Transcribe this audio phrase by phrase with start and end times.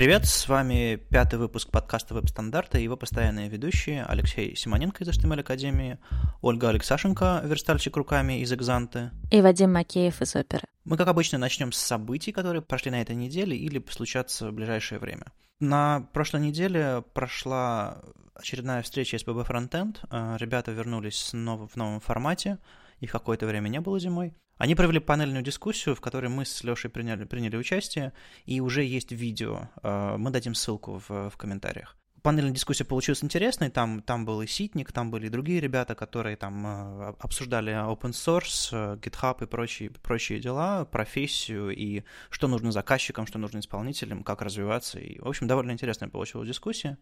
[0.00, 5.40] Привет, с вами пятый выпуск подкаста «Веб-стандарта» и его постоянные ведущие Алексей Симоненко из HTML
[5.40, 5.98] Академии,
[6.40, 10.62] Ольга Алексашенко, верстальщик руками из «Экзанты» и Вадим Макеев из «Оперы».
[10.86, 15.00] Мы, как обычно, начнем с событий, которые прошли на этой неделе или случатся в ближайшее
[15.00, 15.26] время.
[15.58, 18.00] На прошлой неделе прошла
[18.34, 19.98] очередная встреча SPB Frontend.
[20.08, 21.36] А, ребята вернулись в
[21.76, 22.56] новом формате,
[23.00, 24.32] их какое-то время не было зимой.
[24.60, 28.12] Они провели панельную дискуссию, в которой мы с Лешей приняли, приняли участие,
[28.44, 29.70] и уже есть видео.
[29.82, 31.96] Э, мы дадим ссылку в, в комментариях.
[32.22, 36.36] Панельная дискуссия получилась интересной, там, там был и Ситник, там были и другие ребята, которые
[36.36, 42.70] там э, обсуждали open source, э, GitHub и прочие, прочие дела, профессию и что нужно
[42.70, 44.98] заказчикам, что нужно исполнителям, как развиваться.
[44.98, 46.98] И, в общем, довольно интересная получилась дискуссия.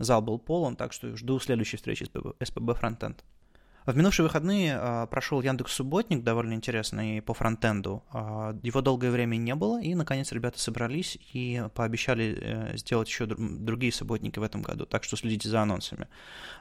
[0.00, 3.20] Зал был полон, так что жду следующей встречи с SPB Frontend.
[3.86, 8.02] В минувшие выходные э, прошел Яндекс Субботник, довольно интересный по фронтенду.
[8.12, 13.26] Э, его долгое время не было, и наконец ребята собрались и пообещали э, сделать еще
[13.26, 16.08] другие субботники в этом году, так что следите за анонсами.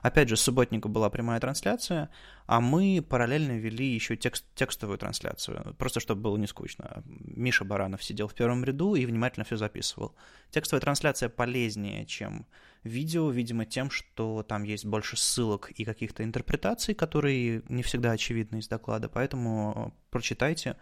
[0.04, 2.12] Опять же, с субботника была прямая трансляция,
[2.45, 7.02] а мы параллельно вели еще текст, текстовую трансляцию, просто чтобы было не скучно.
[7.06, 10.14] Миша Баранов сидел в первом ряду и внимательно все записывал.
[10.52, 12.45] Текстовая трансляция полезнее, чем
[12.86, 18.59] видео, видимо, тем, что там есть больше ссылок и каких-то интерпретаций, которые не всегда очевидны
[18.59, 20.77] из доклада, поэтому прочитайте.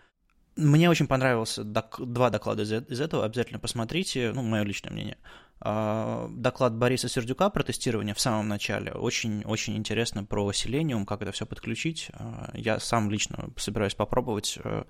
[0.55, 5.17] Мне очень понравился док- два доклада из, из этого, обязательно посмотрите, ну, мое личное мнение.
[5.65, 8.91] А, доклад Бориса Сердюка про тестирование в самом начале.
[8.91, 12.11] Очень-очень интересно про Selenium, как это все подключить.
[12.13, 14.83] А, я сам лично собираюсь попробовать э,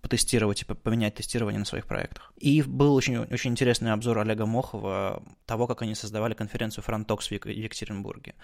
[0.00, 2.32] потестировать и поменять тестирование на своих проектах.
[2.38, 7.32] И был очень, очень интересный обзор Олега Мохова того, как они создавали конференцию Frontox в
[7.32, 8.34] Екатеринбурге.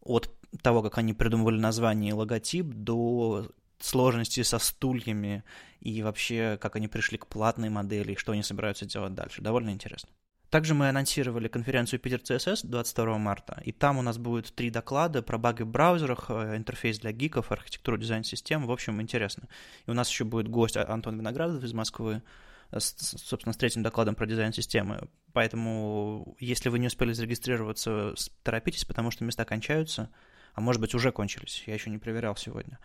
[0.00, 0.30] От
[0.62, 5.44] того, как они придумывали название и логотип, до сложности со стульями
[5.80, 9.42] и вообще, как они пришли к платной модели и что они собираются делать дальше.
[9.42, 10.10] Довольно интересно.
[10.50, 15.20] Также мы анонсировали конференцию Питер CSS 22 марта, и там у нас будет три доклада
[15.20, 19.48] про баги в браузерах, э, интерфейс для гиков, архитектуру дизайн-систем, в общем, интересно.
[19.86, 22.22] И у нас еще будет гость Антон Виноградов из Москвы,
[22.70, 25.08] э, с, собственно, с третьим докладом про дизайн-системы.
[25.32, 28.14] Поэтому, если вы не успели зарегистрироваться,
[28.44, 30.10] торопитесь, потому что места кончаются,
[30.54, 32.78] а может быть уже кончились, я еще не проверял сегодня.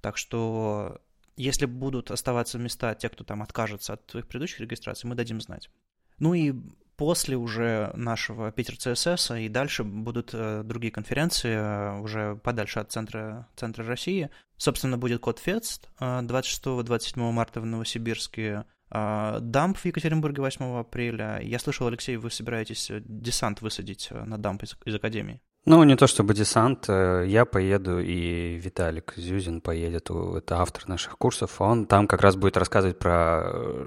[0.00, 1.00] Так что,
[1.36, 5.70] если будут оставаться места, те, кто там откажется от своих предыдущих регистраций, мы дадим знать.
[6.18, 6.54] Ну и
[6.98, 12.90] после уже нашего Питер ЦСС и дальше будут э, другие конференции э, уже подальше от
[12.90, 14.30] центра, центра России.
[14.56, 21.40] Собственно, будет Код Фест 26-27 марта в Новосибирске, э, Дамп в Екатеринбурге 8 апреля.
[21.40, 25.40] Я слышал, Алексей, вы собираетесь э, десант высадить э, на Дамп из, из Академии.
[25.68, 31.18] Ну, не то чтобы десант, э, я поеду, и Виталик Зюзин поедет, это автор наших
[31.18, 33.86] курсов, он там как раз будет рассказывать про э,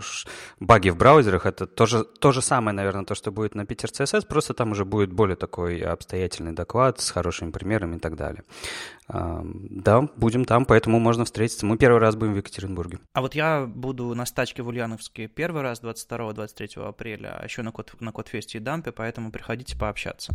[0.60, 4.28] баги в браузерах, это тоже, то же самое, наверное, то, что будет на Питер CSS,
[4.28, 8.44] просто там уже будет более такой обстоятельный доклад с хорошими примерами и так далее.
[9.08, 11.66] Да, будем там, поэтому можно встретиться.
[11.66, 13.00] Мы первый раз будем в Екатеринбурге.
[13.14, 17.72] А вот я буду на стачке в Ульяновске первый раз 22-23 апреля, а еще на,
[17.72, 20.34] код, на Кодфесте и Дампе, поэтому приходите пообщаться.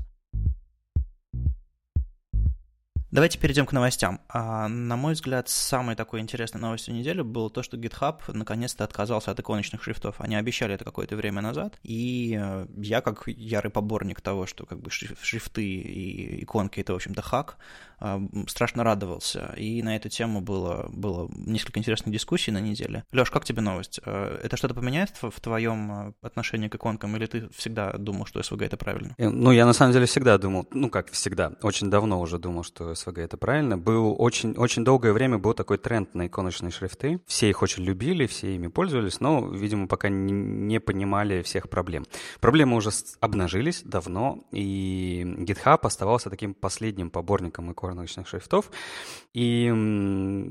[3.12, 4.21] Давайте перейдем к новостям.
[4.28, 9.31] А, на мой взгляд, самой такой интересной новостью недели было то, что GitHub наконец-то отказался
[9.31, 10.17] от иконочных шрифтов.
[10.19, 14.81] Они обещали это какое-то время назад, и э, я, как ярый поборник того, что как
[14.81, 17.59] бы шрифты и иконки— это, в общем-то, хак,
[18.00, 19.55] а, страшно радовался.
[19.56, 23.05] И на эту тему было, было несколько интересных дискуссий на неделе.
[23.12, 24.00] Леш, как тебе новость?
[24.05, 28.65] А, это что-то поменяет в твоем отношении к иконкам, или ты всегда думал, что SVG—
[28.66, 29.15] это правильно?
[29.16, 32.65] Э, ну, я на самом деле всегда думал, ну, как всегда, очень давно уже думал,
[32.65, 33.79] что SVG это правильно.
[33.79, 37.21] Был очень, очень долгое время был такой тренд на иконочные шрифты.
[37.27, 42.07] Все их очень любили, все ими пользовались, но, видимо, пока не, не понимали всех проблем.
[42.41, 42.91] Проблемы уже
[43.21, 48.71] обнажились давно, и GitHub оставался таким последним поборником иконочных шрифтов.
[49.34, 49.71] И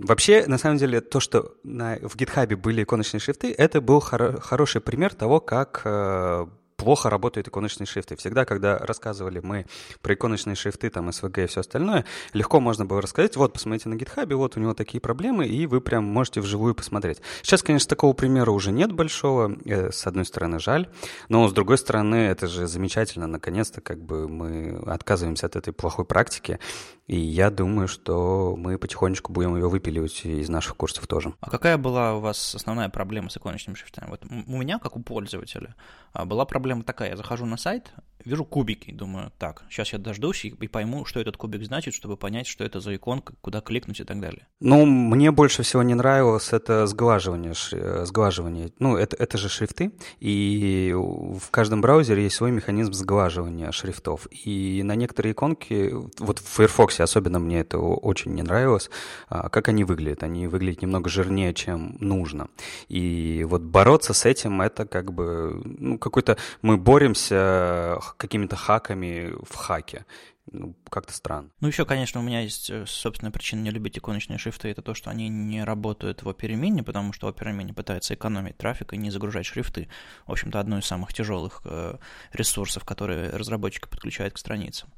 [0.03, 4.39] вообще, на самом деле, то, что на, в GitHub были иконочные шрифты, это был хоро-
[4.39, 6.47] хороший пример того, как э,
[6.77, 8.15] плохо работают иконочные шрифты.
[8.15, 9.65] Всегда, когда рассказывали мы
[10.01, 13.95] про иконочные шрифты, там, SVG и все остальное, легко можно было рассказать, вот, посмотрите на
[13.95, 17.21] GitHub, вот у него такие проблемы, и вы прям можете вживую посмотреть.
[17.41, 20.89] Сейчас, конечно, такого примера уже нет большого, э, с одной стороны, жаль,
[21.29, 26.05] но с другой стороны, это же замечательно, наконец-то, как бы мы отказываемся от этой плохой
[26.05, 26.59] практики,
[27.07, 31.33] и я думаю, что мы потихонечку будем ее выпиливать из наших курсов тоже.
[31.39, 34.09] А какая была у вас основная проблема с иконочными шрифтами?
[34.09, 35.75] Вот у меня, как у пользователя,
[36.13, 37.11] а, была проблема такая.
[37.11, 37.93] Я захожу на сайт,
[38.25, 42.47] вижу кубики, думаю, так, сейчас я дождусь и, пойму, что этот кубик значит, чтобы понять,
[42.47, 44.47] что это за иконка, куда кликнуть и так далее.
[44.59, 48.71] Ну, мне больше всего не нравилось это сглаживание, э, сглаживание.
[48.79, 54.27] Ну, это, это же шрифты, и в каждом браузере есть свой механизм сглаживания шрифтов.
[54.31, 58.89] И на некоторые иконки, вот в Firefox особенно мне это очень не нравилось,
[59.29, 60.23] а, как они выглядят.
[60.23, 62.47] Они выглядят немного жирнее, чем нужно.
[62.87, 69.55] И вот бороться с этим, это как бы, ну, какой-то, мы боремся какими-то хаками в
[69.55, 70.05] хаке
[70.51, 71.49] ну, как-то странно.
[71.59, 74.93] Ну, еще, конечно, у меня есть э, собственная причина не любить иконочные шрифты, это то,
[74.93, 79.45] что они не работают в OperaMini, потому что OperaMini пытается экономить трафик и не загружать
[79.45, 79.89] шрифты.
[80.25, 81.97] В общем-то, одно из самых тяжелых э,
[82.31, 84.89] ресурсов, которые разработчики подключают к страницам.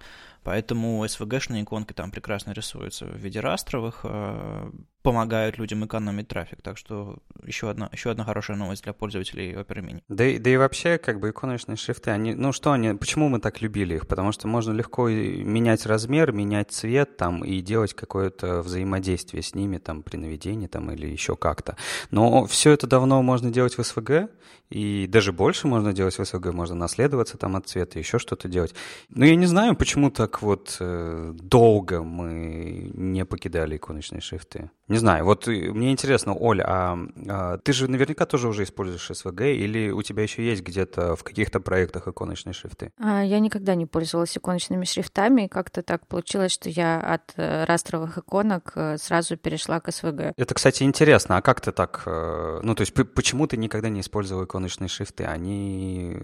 [0.43, 4.71] Поэтому SVG-шные иконки там прекрасно рисуются в виде растровых, э,
[5.07, 6.61] помогают людям экономить трафик.
[6.61, 10.03] Так что еще одна, еще одна хорошая новость для пользователей Opera Mini.
[10.09, 13.61] Да, да и вообще, как бы иконочные шрифты, они, ну что они, почему мы так
[13.61, 14.05] любили их?
[14.05, 19.77] Потому что можно легко менять размер, менять цвет там и делать какое-то взаимодействие с ними
[19.77, 21.77] там при наведении там или еще как-то.
[22.11, 24.29] Но все это давно можно делать в SVG,
[24.69, 28.75] и даже больше можно делать в SVG, можно наследоваться там от цвета, еще что-то делать.
[29.07, 34.69] Но я не знаю, почему так вот э, долго мы не покидали иконочные шрифты.
[34.87, 36.97] Не знаю, вот мне интересно, Оля, а,
[37.27, 41.23] а ты же наверняка тоже уже используешь SVG, или у тебя еще есть где-то в
[41.23, 42.93] каких-то проектах иконочные шрифты?
[42.97, 47.65] А, я никогда не пользовалась иконочными шрифтами, и как-то так получилось, что я от э,
[47.65, 50.33] растровых иконок э, сразу перешла к SVG.
[50.37, 53.99] Это, кстати, интересно, а как ты так, э, ну то есть почему ты никогда не
[53.99, 55.25] использовал иконочные шрифты?
[55.25, 56.17] Они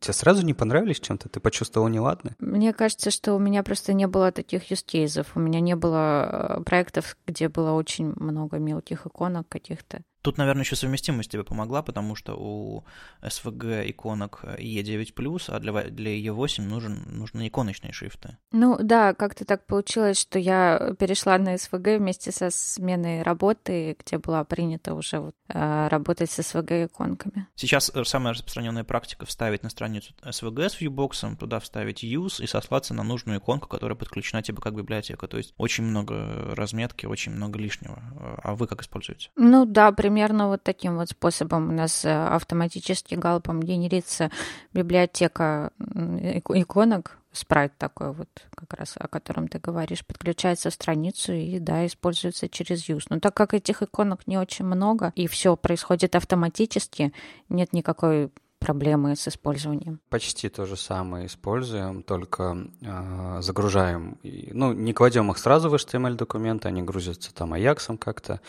[0.00, 1.28] тебе сразу не понравились чем-то?
[1.28, 2.34] Ты почувствовал неладное?
[2.40, 7.16] Мне кажется, что у меня просто не было таких юзкейзов, у меня не было проектов,
[7.26, 10.02] где было очень много мелких иконок каких-то.
[10.24, 12.86] Тут, наверное, еще совместимость тебе помогла, потому что у
[13.20, 18.38] SVG иконок E9+, а для, для E8 нужен, нужны иконочные шрифты.
[18.50, 24.16] Ну да, как-то так получилось, что я перешла на SVG вместе со сменой работы, где
[24.16, 27.46] была принята уже вот, а, работать с SVG-иконками.
[27.54, 32.94] Сейчас самая распространенная практика вставить на страницу SVG с viewbox, туда вставить use и сослаться
[32.94, 35.28] на нужную иконку, которая подключена тебе как библиотека.
[35.28, 38.02] То есть очень много разметки, очень много лишнего.
[38.42, 39.28] А вы как используете?
[39.36, 44.30] Ну да, примерно примерно вот таким вот способом у нас э, автоматически галпом генерится
[44.72, 51.58] библиотека иконок, спрайт такой вот, как раз о котором ты говоришь, подключается в страницу и,
[51.58, 53.06] да, используется через use.
[53.10, 57.12] Но так как этих иконок не очень много, и все происходит автоматически,
[57.48, 58.30] нет никакой
[58.64, 60.00] проблемы с использованием.
[60.08, 66.68] Почти то же самое используем, только э, загружаем, ну, не кладем их сразу в HTML-документы,
[66.68, 68.40] они грузятся там Ajax как-то,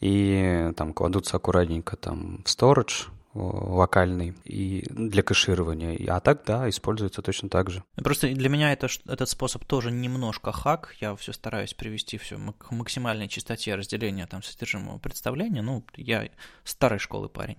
[0.00, 5.98] и там кладутся аккуратненько там в storage, локальный и для кэширования.
[6.08, 7.84] А так, да, используется точно так же.
[7.96, 10.94] Просто для меня это, этот способ тоже немножко хак.
[11.00, 15.62] Я все стараюсь привести все к максимальной чистоте разделения там содержимого представления.
[15.62, 16.28] Ну, я
[16.64, 17.58] старой школы парень.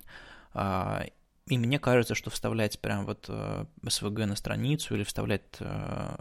[1.50, 6.16] И мне кажется, что вставлять прям вот э, на страницу или вставлять э,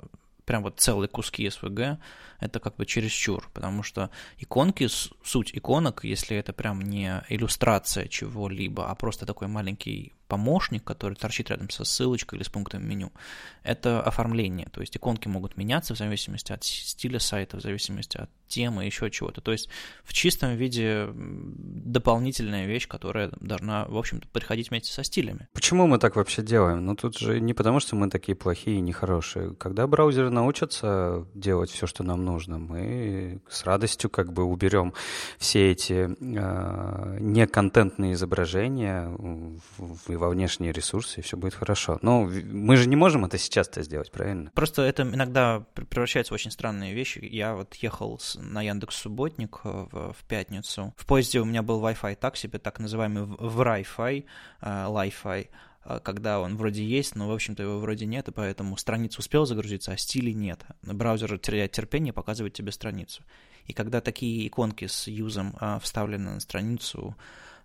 [0.47, 1.99] прям вот целые куски SVG,
[2.41, 8.91] это как бы чересчур, потому что иконки, суть иконок, если это прям не иллюстрация чего-либо,
[8.91, 13.13] а просто такой маленький помощник, который торчит рядом со ссылочкой или с пунктом меню,
[13.63, 14.69] это оформление.
[14.73, 19.11] То есть иконки могут меняться в зависимости от стиля сайта, в зависимости от темы, еще
[19.11, 19.41] чего-то.
[19.41, 19.69] То есть
[20.05, 25.49] в чистом виде дополнительная вещь, которая должна, в общем-то, приходить вместе со стилями.
[25.53, 26.85] Почему мы так вообще делаем?
[26.85, 29.55] Ну тут же не потому, что мы такие плохие и нехорошие.
[29.55, 34.95] Когда браузеры научатся делать все, что нам нужно, мы с радостью как бы уберем
[35.39, 41.99] все эти э, неконтентные изображения в во внешние ресурсы, и все будет хорошо.
[42.03, 44.51] Но мы же не можем это сейчас-то сделать, правильно?
[44.55, 47.21] Просто это иногда превращается в очень странные вещи.
[47.23, 50.95] Я вот ехал на Яндекс Субботник э, в, в пятницу.
[50.97, 54.25] В поезде у меня был Wi-Fi так себе, так называемый в Wi-Fi,
[54.63, 55.49] Li-Fi
[55.85, 59.47] э, когда он вроде есть, но, в общем-то, его вроде нет, и поэтому страница успела
[59.47, 60.65] загрузиться, а стилей нет.
[60.83, 63.23] Браузер теряет терпение, показывает тебе страницу.
[63.69, 67.15] И когда такие иконки с юзом а, вставлены на страницу,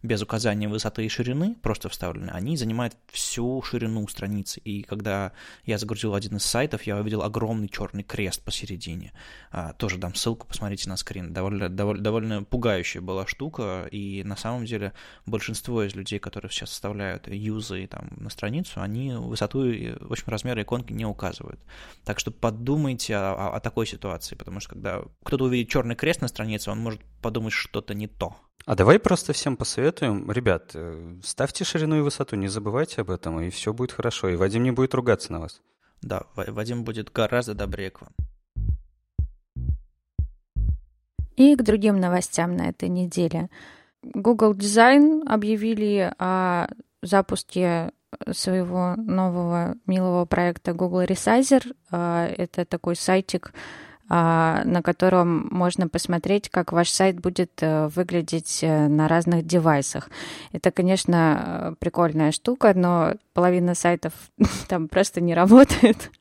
[0.04, 4.60] без указания высоты и ширины, просто вставлены, они занимают всю ширину страницы.
[4.60, 5.32] И когда
[5.66, 9.14] я загрузил один из сайтов, я увидел огромный черный крест посередине.
[9.50, 11.34] А, тоже дам ссылку, посмотрите на скрин.
[11.34, 14.92] Довольно, довольно, довольно пугающая была штука, и на самом деле
[15.26, 20.26] большинство из людей, которые сейчас вставляют юзы там, на страницу, они высоту и, в общем,
[20.28, 21.62] размеры иконки не указывают.
[22.04, 26.20] Так что подумайте о, о, о такой ситуации, потому что когда кто-то увидит черный крест
[26.20, 28.36] на странице, он может подумать что-то не то.
[28.66, 33.42] А давай просто всем посоветуем, ребят, э, ставьте ширину и высоту, не забывайте об этом,
[33.42, 35.62] и все будет хорошо, и Вадим не будет ругаться на вас.
[36.02, 38.12] Да, Вадим будет гораздо добрее к вам.
[41.36, 43.50] И к другим новостям на этой неделе.
[44.02, 46.68] Google Design объявили о
[47.02, 47.92] запуске
[48.32, 51.76] своего нового милого проекта Google Resizer.
[51.92, 53.54] А, это такой сайтик,
[54.14, 60.10] на котором можно посмотреть, как ваш сайт будет э, выглядеть э, на разных девайсах.
[60.52, 64.14] Это, конечно, прикольная штука, но половина сайтов
[64.68, 66.12] там просто не работает.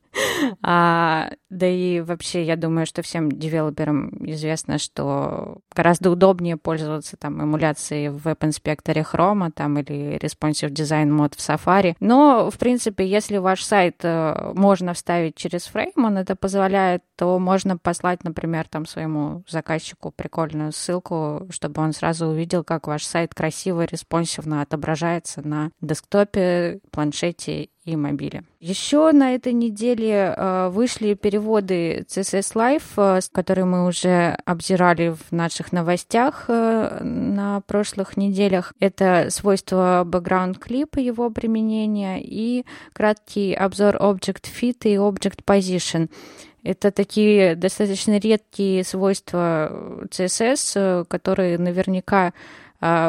[0.61, 7.43] А, да и вообще, я думаю, что всем девелоперам известно, что гораздо удобнее пользоваться там
[7.43, 11.95] эмуляцией в веб-инспекторе Chrome там, или Responsive Design мод в Safari.
[11.99, 17.39] Но, в принципе, если ваш сайт э, можно вставить через фрейм, он это позволяет, то
[17.39, 23.33] можно послать, например, там своему заказчику прикольную ссылку, чтобы он сразу увидел, как ваш сайт
[23.33, 28.43] красиво, респонсивно отображается на десктопе, планшете и мобиле.
[28.59, 35.31] Еще на этой неделе э, вышли переводы CSS Live, э, которые мы уже обзирали в
[35.31, 38.73] наших новостях э, на прошлых неделях.
[38.79, 46.09] Это свойство background клипа, его применение и краткий обзор Object Fit и Object Position.
[46.63, 52.31] Это такие достаточно редкие свойства CSS, которые наверняка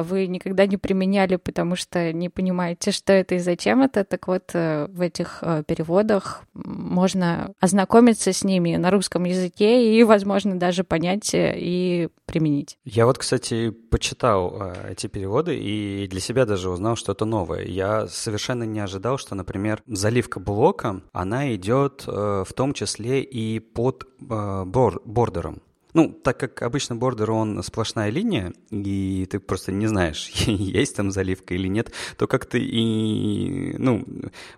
[0.04, 4.04] вы никогда не применяли, потому что не понимаете, что это и зачем это.
[4.04, 10.04] Так вот, э, в этих э, переводах можно ознакомиться с ними на русском языке и,
[10.04, 12.78] возможно, даже понять э, и применить.
[12.85, 17.64] Я вот, кстати, почитал эти переводы и для себя даже узнал что-то новое.
[17.64, 24.07] Я совершенно не ожидал, что, например, заливка блока, она идет в том числе и под
[24.21, 25.62] бордером.
[25.95, 31.13] Ну, так как обычно бордер, он сплошная линия, и ты просто не знаешь, есть там
[31.13, 34.05] заливка или нет, то как ты и, ну,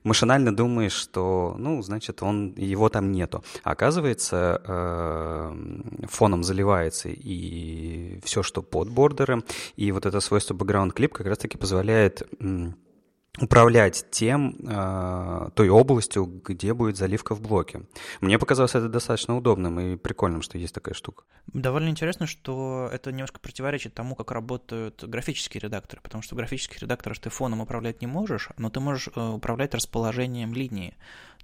[0.02, 3.44] машинально думаешь, что, ну, значит, он, его там нету.
[3.62, 9.44] А оказывается, э, фоном заливается и все, что под бордером,
[9.76, 12.22] и вот это свойство background clip как раз-таки позволяет
[13.40, 17.82] управлять тем, э, той областью, где будет заливка в блоке.
[18.20, 21.24] Мне показалось это достаточно удобным и прикольным, что есть такая штука.
[21.46, 26.80] Довольно интересно, что это немножко противоречит тому, как работают графические редакторы, потому что в графических
[26.80, 30.96] редакторах ты фоном управлять не можешь, но ты можешь э, управлять расположением линии.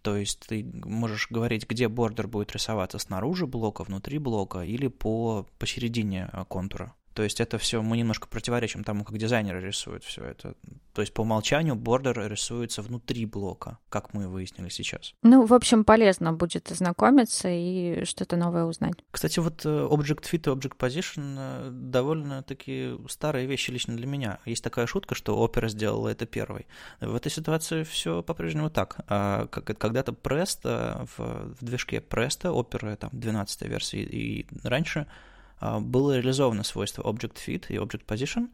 [0.02, 5.46] То есть ты можешь говорить, где бордер будет рисоваться снаружи блока, внутри блока или по
[5.58, 6.94] посередине э, контура.
[7.14, 10.54] То есть это все мы немножко противоречим тому, как дизайнеры рисуют все это.
[10.92, 15.14] То есть по умолчанию бордер рисуется внутри блока, как мы выяснили сейчас.
[15.22, 18.94] Ну, в общем, полезно будет ознакомиться и что-то новое узнать.
[19.10, 24.38] Кстати, вот э, Object Fit и Object Position э, довольно-таки старые вещи лично для меня.
[24.44, 26.66] Есть такая шутка, что Opera сделала это первой.
[27.00, 29.00] В этой ситуации все по-прежнему так.
[29.08, 35.06] А когда-то Presto, в, в движке Presto, Opera там 12 версии и раньше,
[35.80, 38.48] было реализовано свойство Object Fit и Object Position,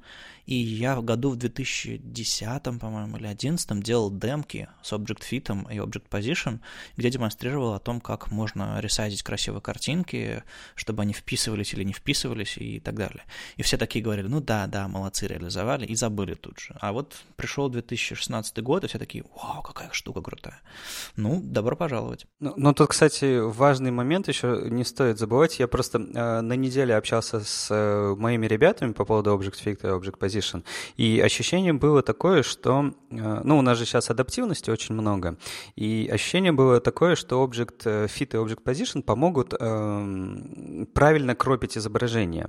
[0.49, 5.77] и я в году в 2010, по-моему, или 2011 делал демки с Object Fit и
[5.77, 6.61] Object Position,
[6.97, 10.43] где демонстрировал о том, как можно ресайзить красивые картинки,
[10.75, 13.25] чтобы они вписывались или не вписывались и так далее.
[13.59, 16.75] И все такие говорили, ну да, да, молодцы, реализовали, и забыли тут же.
[16.81, 20.63] А вот пришел 2016 год, и все такие, вау, какая штука крутая.
[21.17, 22.27] Ну, добро пожаловать.
[22.41, 25.59] Ну, ну тут, кстати, важный момент еще не стоит забывать.
[25.59, 29.87] Я просто э, на неделе общался с э, моими ребятами по поводу Object Fit и
[29.87, 30.38] Object Position,
[30.97, 35.37] и ощущение было такое, что, э, ну, у нас же сейчас адаптивности очень много,
[35.77, 42.49] и ощущение было такое, что Object Fit и Object Position помогут э, правильно кропить изображение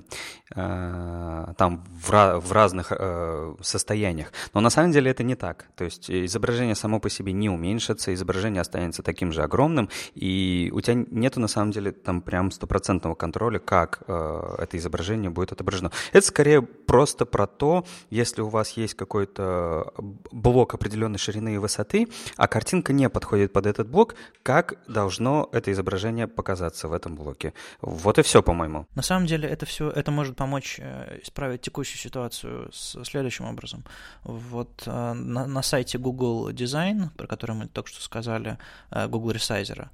[0.55, 4.31] э, там в, в разных э, состояниях.
[4.53, 5.67] Но на самом деле это не так.
[5.75, 10.81] То есть изображение само по себе не уменьшится, изображение останется таким же огромным, и у
[10.81, 15.91] тебя нету на самом деле там прям стопроцентного контроля, как э, это изображение будет отображено.
[16.11, 17.78] Это скорее просто про то,
[18.09, 19.93] если у вас есть какой-то
[20.31, 22.07] блок определенной ширины и высоты,
[22.37, 27.53] а картинка не подходит под этот блок, как должно это изображение показаться в этом блоке.
[27.81, 28.87] Вот и все, по-моему.
[28.95, 33.83] На самом деле это все, это может помочь э, исправить текущую ситуацию следующим образом.
[34.23, 38.57] Вот э, на, на сайте Google Design, про который мы только что сказали,
[38.91, 39.89] э, Google Resizer,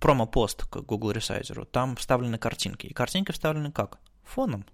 [0.00, 2.86] промо-пост к Google Resizer, там вставлены картинки.
[2.86, 3.98] И картинки вставлены как?
[4.24, 4.64] Фоном.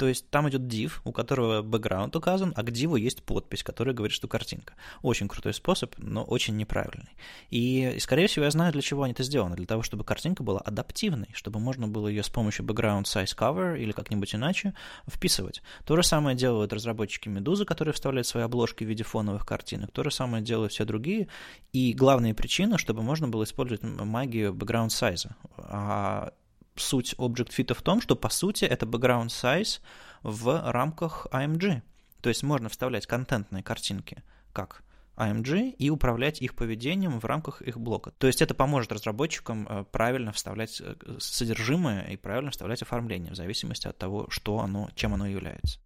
[0.00, 3.94] То есть там идет div, у которого бэкграунд указан, а к диву есть подпись, которая
[3.94, 4.72] говорит, что картинка.
[5.02, 7.10] Очень крутой способ, но очень неправильный.
[7.50, 9.56] И, скорее всего, я знаю, для чего они это сделаны.
[9.56, 13.78] Для того, чтобы картинка была адаптивной, чтобы можно было ее с помощью background size cover
[13.78, 14.72] или как-нибудь иначе
[15.06, 15.60] вписывать.
[15.84, 19.90] То же самое делают разработчики Медузы, которые вставляют свои обложки в виде фоновых картинок.
[19.90, 21.28] То же самое делают все другие.
[21.74, 25.30] И главная причина, чтобы можно было использовать магию background size.
[25.58, 26.32] А
[26.80, 29.80] суть Object Fit в том, что по сути это background size
[30.22, 31.82] в рамках AMG.
[32.20, 34.22] То есть можно вставлять контентные картинки
[34.52, 34.82] как
[35.16, 38.12] AMG и управлять их поведением в рамках их блока.
[38.12, 43.36] То есть это поможет разработчикам э, правильно вставлять э, содержимое и правильно вставлять оформление в
[43.36, 45.78] зависимости от того, что оно, чем оно является.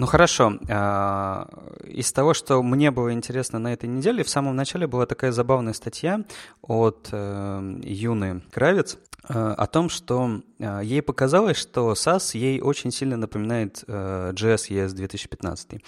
[0.00, 0.54] Ну хорошо.
[0.70, 1.46] А,
[1.84, 5.74] из того, что мне было интересно на этой неделе, в самом начале была такая забавная
[5.74, 6.22] статья
[6.62, 13.16] от э, Юны Кравец о том, что э, ей показалось, что SAS ей очень сильно
[13.16, 15.82] напоминает JS ES 2015.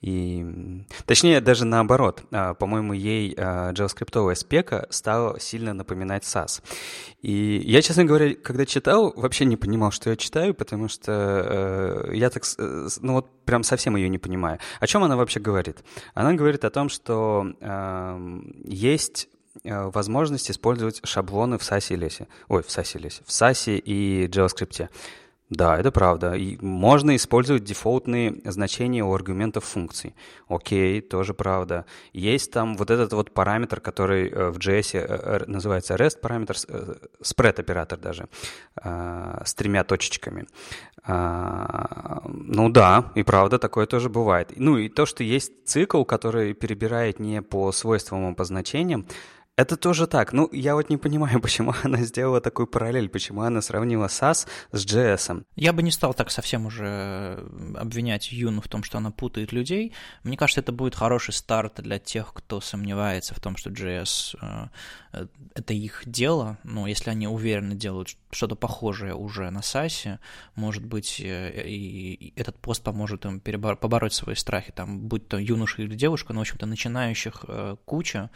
[0.00, 2.22] И, точнее, даже наоборот.
[2.30, 6.62] По-моему, ей JavaScript спека стала сильно напоминать SAS.
[7.20, 12.30] И я, честно говоря, когда читал, вообще не понимал, что я читаю, потому что я
[12.30, 12.44] так,
[13.00, 14.58] ну вот прям совсем ее не понимаю.
[14.80, 15.78] О чем она вообще говорит?
[16.14, 19.28] Она говорит о том, что э, есть
[19.64, 22.28] возможность использовать шаблоны в SASE и лесе.
[22.48, 23.22] Ой, в SASE и лесе.
[23.24, 24.88] В SASE и JavaScript.
[25.50, 26.34] Да, это правда.
[26.34, 30.14] И можно использовать дефолтные значения у аргументов функций.
[30.46, 31.86] Окей, тоже правда.
[32.12, 36.54] Есть там вот этот вот параметр, который э, в JS э, э, называется REST параметр,
[37.22, 38.28] spread оператор даже,
[38.76, 40.46] с тремя точечками.
[41.04, 44.52] А, ну да, и правда, такое тоже бывает.
[44.56, 49.06] Ну и то, что есть цикл, который перебирает не по свойствам, а по значениям,
[49.58, 50.32] это тоже так.
[50.32, 54.86] Ну, я вот не понимаю, почему она сделала такую параллель, почему она сравнила SAS с
[54.86, 55.44] JS.
[55.56, 59.50] Я бы не стал так совсем уже э, обвинять Юну в том, что она путает
[59.50, 59.92] людей.
[60.22, 64.68] Мне кажется, это будет хороший старт для тех, кто сомневается в том, что JS э,
[65.12, 66.58] э, это их дело.
[66.62, 70.20] Но если они уверенно делают что-то похожее уже на SAS,
[70.54, 75.96] может быть, и этот пост поможет им побороть свои страхи, там, будь то юноша или
[75.96, 77.44] девушка, но, в общем-то, начинающих
[77.84, 78.30] куча,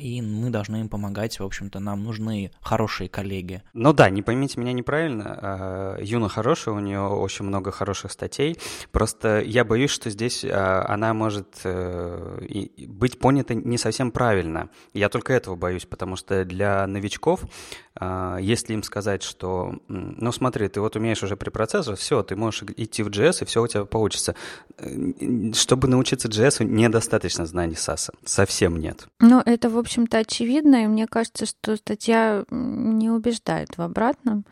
[0.00, 3.62] и мы должны им помогать, в общем-то, нам нужны хорошие коллеги.
[3.72, 8.58] Ну да, не поймите меня неправильно, а, Юна хорошая, у нее очень много хороших статей,
[8.92, 14.70] просто я боюсь, что здесь а, она может э, быть понята не совсем правильно.
[14.92, 17.42] Я только этого боюсь, потому что для новичков,
[18.00, 23.04] если им сказать, что, ну смотри, ты вот умеешь уже препроцессор, все, ты можешь идти
[23.04, 24.34] в JS, и все у тебя получится.
[24.78, 29.06] Э, чтобы научиться JS, недостаточно знаний SAS, совсем нет.
[29.20, 34.44] Ну, это, в общем-то, очевидно, и мне кажется, что статья не убеждает в обратном.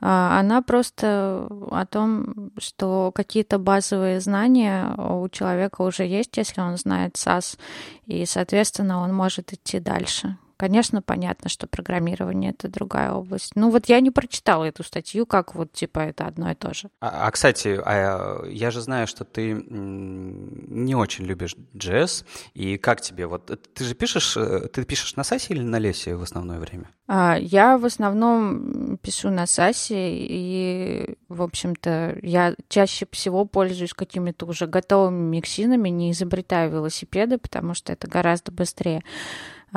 [0.00, 6.76] А, она просто о том, что какие-то базовые знания у человека уже есть, если он
[6.76, 7.58] знает SAS,
[8.04, 10.36] и, соответственно, он может идти дальше.
[10.56, 13.52] Конечно, понятно, что программирование это другая область.
[13.56, 16.88] Ну вот я не прочитала эту статью, как вот типа это одно и то же.
[17.00, 22.24] А, а кстати, а, я же знаю, что ты не очень любишь JS.
[22.54, 23.26] И как тебе?
[23.26, 26.58] Вот э, ты же пишешь, э, ты пишешь на сасе или на лесе в основное
[26.58, 26.90] время?
[27.08, 34.46] А, я в основном пишу на сасе, и, в общем-то, я чаще всего пользуюсь какими-то
[34.46, 39.02] уже готовыми миксинами, не изобретаю велосипеды, потому что это гораздо быстрее.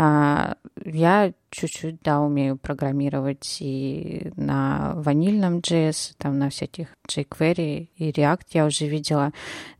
[0.02, 8.12] А, я чуть-чуть, да, умею программировать и на ванильном JS, там на всяких jQuery и
[8.12, 9.34] React я уже видела.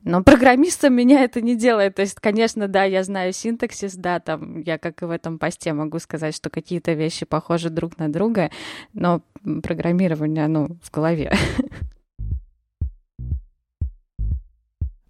[0.04, 1.96] Но программистом меня это не делает.
[1.96, 5.72] То есть, конечно, да, я знаю синтаксис, да, там я, как и в этом посте,
[5.72, 8.52] могу сказать, что какие-то вещи похожи друг на друга,
[8.92, 9.22] но
[9.64, 11.32] программирование, ну, в голове.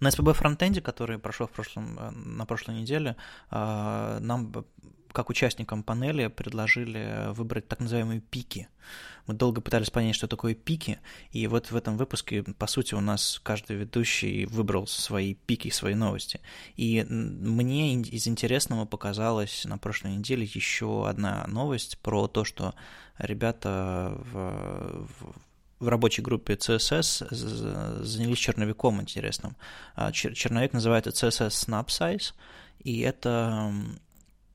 [0.02, 3.18] На SPB фронтенде, который прошел в прошлом, э, на прошлой неделе,
[3.52, 4.54] э, нам
[5.12, 8.68] как участникам панели предложили выбрать так называемые пики.
[9.28, 11.00] Мы долго пытались понять, что такое пики,
[11.32, 15.94] и вот в этом выпуске, по сути, у нас каждый ведущий выбрал свои пики, свои
[15.94, 16.42] новости.
[16.76, 22.74] И мне из интересного показалась на прошлой неделе еще одна новость про то, что
[23.20, 25.36] ребята в, в
[25.80, 27.34] в рабочей группе CSS
[28.04, 29.56] занялись черновиком интересным.
[29.96, 32.34] А, черновик называется CSS Snap Size,
[32.84, 33.74] и это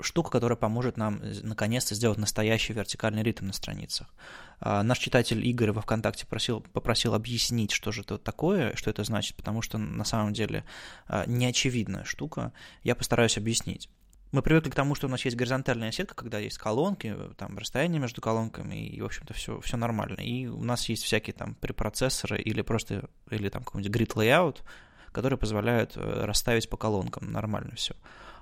[0.01, 4.09] штука, которая поможет нам э, наконец-то сделать настоящий вертикальный ритм на страницах.
[4.61, 9.05] А, наш читатель Игорь во ВКонтакте просил, попросил объяснить, что же это такое, что это
[9.05, 10.65] значит, потому что на самом деле
[11.07, 12.53] а, неочевидная штука.
[12.83, 13.89] Я постараюсь объяснить.
[14.33, 18.01] Мы привыкли к тому, что у нас есть горизонтальная сетка, когда есть колонки, там расстояние
[18.01, 20.21] между колонками, и, в общем-то, все, все нормально.
[20.21, 24.57] И у нас есть всякие там препроцессоры или просто, или там какой-нибудь grid layout,
[25.15, 27.95] которые позволяют э, расставить по колонкам нормально все.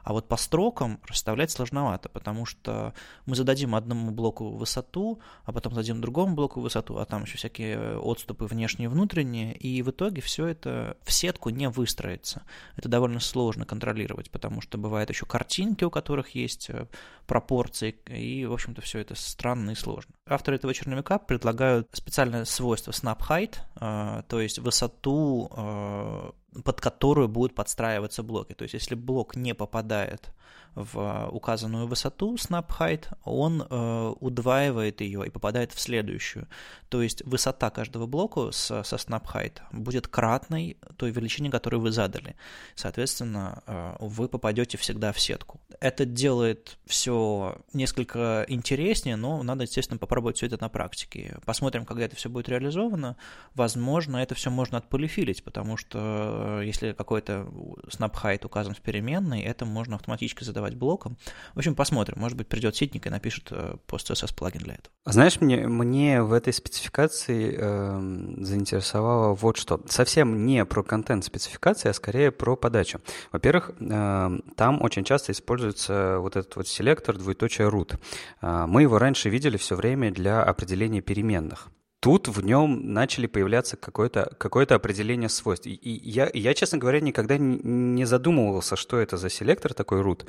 [0.05, 2.93] А вот по строкам расставлять сложновато, потому что
[3.27, 7.99] мы зададим одному блоку высоту, а потом зададим другому блоку высоту, а там еще всякие
[7.99, 12.43] отступы внешние и внутренние, и в итоге все это в сетку не выстроится.
[12.77, 16.87] Это довольно сложно контролировать, потому что бывают еще картинки, у которых есть э,
[17.27, 20.15] пропорции, и, в общем-то, все это странно и сложно.
[20.27, 26.33] Авторы этого черновика предлагают специальное свойство snap height, э, то есть высоту э,
[26.65, 28.55] под которую будут подстраиваться блоки.
[28.55, 30.33] То есть если блок не попадает
[30.75, 36.49] в указанную высоту snap height, он э, удваивает ее и попадает в следующую.
[36.89, 41.93] То есть высота каждого блока со, со snap height будет кратной той величине, которую вы
[41.93, 42.37] задали.
[42.75, 45.61] Соответственно, э, вы попадете всегда в сетку.
[45.79, 51.37] Это делает все несколько интереснее, но надо, естественно, попробовать все это на практике.
[51.45, 53.17] Посмотрим, когда это все будет реализовано.
[53.55, 57.47] Возможно, это все можно отполифилить, потому что если какой-то
[57.89, 61.17] snap указан в переменной, это можно автоматически задавать блоком.
[61.55, 62.19] В общем, посмотрим.
[62.19, 64.95] Может быть, придет ситник и напишет э, post плагин для этого.
[65.05, 69.81] Знаешь, мне, мне в этой спецификации э, заинтересовало вот что.
[69.89, 73.01] Совсем не про контент спецификации, а скорее про подачу.
[73.33, 77.99] Во-первых, э, там очень часто используется вот этот вот селектор двоеточие root.
[78.41, 81.69] Э, мы его раньше видели все время для определения переменных
[82.03, 85.67] тут в нем начали появляться какое-то какое определение свойств.
[85.67, 90.27] И, я, я, честно говоря, никогда не задумывался, что это за селектор такой root.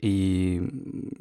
[0.00, 0.60] И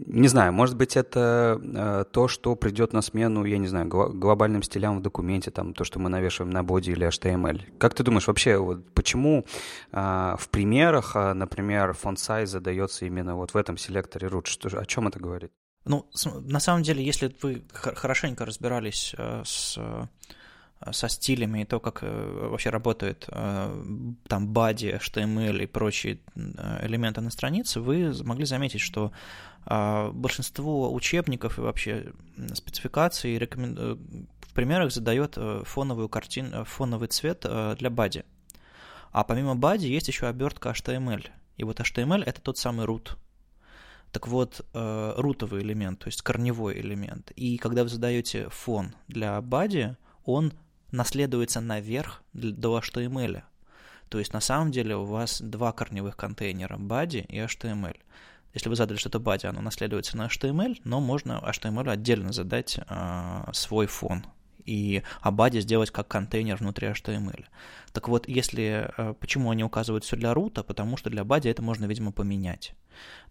[0.08, 4.64] не знаю, может быть, это э, то, что придет на смену, я не знаю, глобальным
[4.64, 7.62] стилям в документе, там, то, что мы навешиваем на боди или HTML.
[7.78, 9.46] Как ты думаешь, вообще, вот, почему
[9.92, 14.48] э, в примерах, э, например, font size задается именно вот в этом селекторе root?
[14.48, 15.52] Что, о чем это говорит?
[15.86, 16.10] Ну,
[16.46, 19.80] на самом деле, если вы хорошенько разбирались э, с
[20.92, 23.84] со стилями и то, как э, вообще работает э,
[24.28, 29.14] там body, HTML и прочие элементы на странице, вы могли заметить, что
[29.66, 32.12] большинство учебников и вообще
[32.54, 33.98] спецификаций рекомен...
[34.42, 36.66] в примерах задает фоновую картин...
[36.66, 38.26] фоновый цвет для body.
[39.14, 41.26] А помимо body есть еще обертка HTML.
[41.56, 43.16] И вот HTML это тот самый root,
[44.14, 47.32] так вот, э, рутовый элемент, то есть корневой элемент.
[47.32, 50.54] И когда вы задаете фон для body, он
[50.92, 53.42] наследуется наверх до HTML.
[54.10, 57.98] То есть на самом деле у вас два корневых контейнера body и HTML.
[58.54, 63.46] Если вы задали что-то body, оно наследуется на HTML, но можно HTML отдельно задать э,
[63.52, 64.24] свой фон
[64.66, 67.46] и Abadi сделать как контейнер внутри HTML.
[67.92, 70.64] Так вот, если, э, почему они указывают все для рута?
[70.64, 72.74] Потому что для Abadi это можно, видимо, поменять.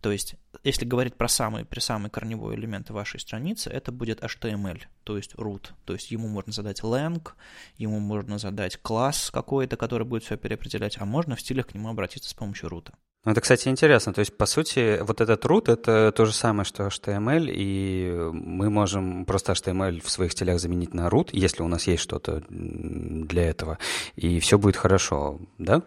[0.01, 4.83] То есть, если говорить про самый, при самый корневой элемент вашей страницы, это будет HTML,
[5.05, 5.71] то есть root.
[5.85, 7.33] То есть ему можно задать lang,
[7.77, 11.89] ему можно задать класс какой-то, который будет все переопределять, а можно в стилях к нему
[11.89, 12.95] обратиться с помощью рута.
[13.25, 14.13] Ну, это, кстати, интересно.
[14.13, 18.69] То есть, по сути, вот этот root— это то же самое, что HTML, и мы
[18.69, 23.49] можем просто HTML в своих стилях заменить на root, если у нас есть что-то для
[23.49, 23.79] этого,
[24.17, 25.83] и все будет хорошо, да?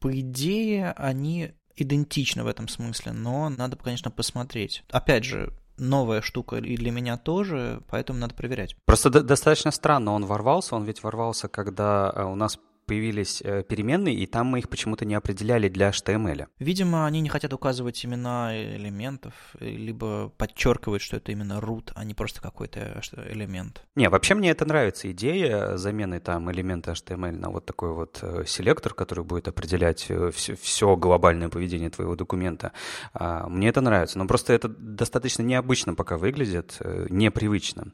[0.00, 4.82] По идее, они идентичны в этом смысле, но надо, конечно, посмотреть.
[4.90, 8.76] Опять же, новая штука и для меня тоже, поэтому надо проверять.
[8.84, 14.14] Просто достаточно странно он ворвался, он ведь ворвался, когда э, у нас появились э, переменные,
[14.14, 16.46] и там мы их почему-то не определяли для HTML.
[16.58, 22.14] Видимо, они не хотят указывать имена элементов, либо подчеркивать, что это именно root, а не
[22.14, 23.82] просто какой-то элемент.
[23.96, 28.44] Не, вообще мне это нравится идея замены там элемента HTML на вот такой вот э,
[28.46, 32.72] селектор, который будет определять все, э, все глобальное поведение твоего документа.
[33.12, 36.78] А, мне это нравится, но просто это достаточно необычно пока выглядит,
[37.10, 37.92] непривычно.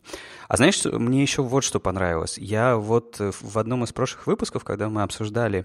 [0.48, 2.38] А знаешь, мне еще вот что понравилось.
[2.38, 5.64] Я вот в одном из прошлых выпусков, когда когда мы обсуждали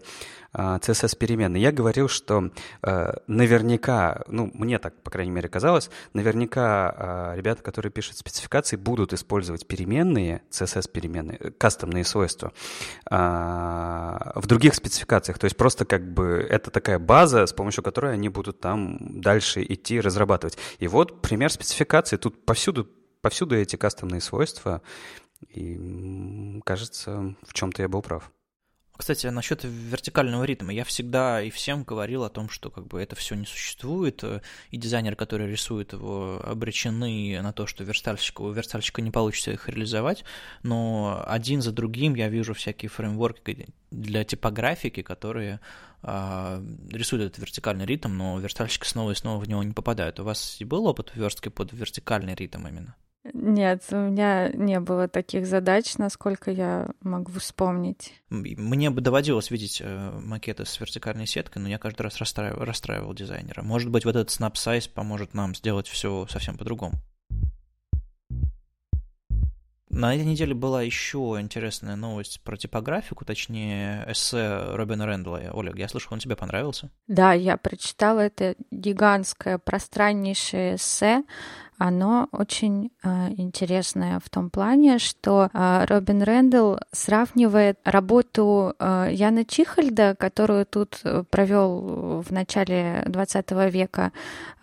[0.53, 2.51] а, CSS-переменные, я говорил, что
[2.83, 8.75] э, наверняка, ну, мне так, по крайней мере, казалось, наверняка а, ребята, которые пишут спецификации,
[8.75, 12.53] будут использовать переменные, CSS-переменные, кастомные свойства
[13.09, 15.39] а, в других спецификациях.
[15.39, 19.63] То есть просто как бы это такая база, с помощью которой они будут там дальше
[19.63, 20.59] идти разрабатывать.
[20.77, 22.17] И вот пример спецификации.
[22.17, 22.87] Тут повсюду,
[23.21, 24.83] повсюду эти кастомные свойства,
[25.49, 28.31] и кажется, в чем-то я был прав.
[28.97, 30.73] Кстати, насчет вертикального ритма.
[30.73, 34.41] Я всегда и всем говорил о том, что как бы это все не существует, э,
[34.71, 39.69] и дизайнеры, которые рисуют его, обречены на то, что верстальщику, у верстальщика не получится их
[39.69, 40.23] реализовать,
[40.63, 45.59] но один за другим я вижу всякие фреймворки для типографики, которые
[46.01, 50.19] а, рисуют этот вертикальный ритм, но верстальщики снова и снова в него не попадают.
[50.19, 52.95] У вас был опыт верстки под вертикальный ритм именно?
[53.33, 58.13] Нет, у меня не было таких задач, насколько я могу вспомнить.
[58.29, 63.13] Мне бы доводилось видеть э, макеты с вертикальной сеткой, но я каждый раз расстраивал, расстраивал
[63.13, 63.61] дизайнера.
[63.61, 67.01] Может быть, вот этот snap size поможет нам сделать все совсем по-другому.
[69.97, 75.39] На этой неделе была еще интересная новость про типографику, точнее, эссе Робина Рэндалла.
[75.55, 76.91] Олег, я слышал, он тебе понравился?
[77.07, 81.23] Да, я прочитала это гигантское, пространнейшее эссе
[81.77, 89.45] оно очень э, интересное в том плане, что э, Робин Рэндалл сравнивает работу э, Яна
[89.45, 94.11] Чихальда, которую тут э, провел в начале 20 века,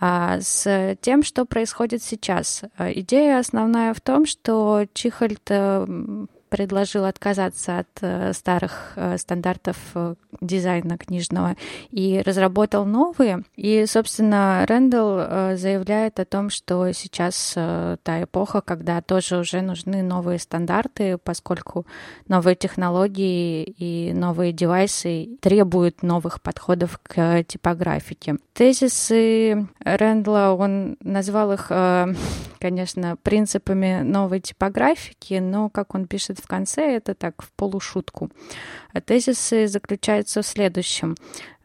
[0.01, 2.63] э, с тем, что происходит сейчас.
[2.79, 10.15] Идея основная в том, что Чихальд э, предложил отказаться от э, старых э, стандартов э,
[10.41, 11.57] дизайна книжного
[11.91, 13.43] и разработал новые.
[13.57, 20.39] И, собственно, Рэндалл заявляет о том, что сейчас та эпоха, когда тоже уже нужны новые
[20.39, 21.87] стандарты, поскольку
[22.29, 28.37] новые технологии и новые девайсы требуют новых подходов к типографике.
[28.53, 31.69] Тезисы Рэндла, он назвал их,
[32.59, 38.31] конечно, принципами новой типографики, но, как он пишет в конце это так, в полушутку.
[39.07, 41.17] Тезисы заключаются в следующем.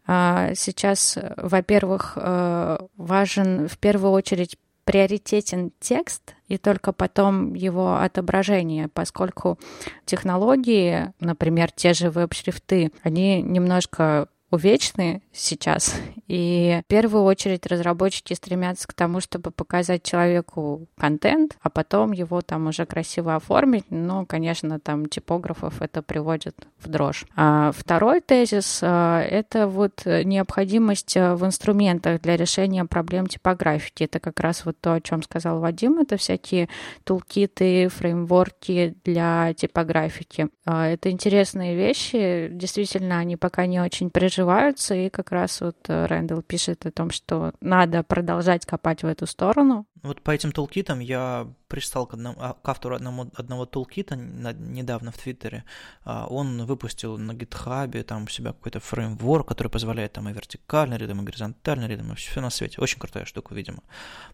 [0.07, 8.87] А, сейчас, во-первых, э, важен в первую очередь приоритетен текст и только потом его отображение,
[8.87, 9.59] поскольку
[10.05, 15.95] технологии, например, те же веб-шрифты, они немножко увечны сейчас.
[16.27, 22.41] И в первую очередь разработчики стремятся к тому, чтобы показать человеку контент, а потом его
[22.41, 23.85] там уже красиво оформить.
[23.89, 27.25] Но, конечно, там типографов это приводит в дрожь.
[27.35, 34.03] А второй тезис а,— это вот необходимость а, в инструментах для решения проблем типографики.
[34.03, 35.99] Это как раз вот то, о чем сказал Вадим.
[35.99, 36.69] Это всякие
[37.03, 40.49] тулкиты, фреймворки для типографики.
[40.65, 42.49] А, это интересные вещи.
[42.51, 46.91] Действительно, они пока не очень приживаются приживаются, и как раз вот э, Рэндалл пишет о
[46.91, 49.85] том, что надо продолжать копать в эту сторону.
[50.01, 55.11] Вот по этим тулкитам я пристал к, одному, а, к автору одного, одного тулкита недавно
[55.11, 55.63] в Твиттере.
[56.03, 60.97] А, он выпустил на гитхабе там у себя какой-то фреймворк, который позволяет там и вертикальный
[60.97, 62.81] ритм, и горизонтальный ритм, и все на свете.
[62.81, 63.83] Очень крутая штука, видимо.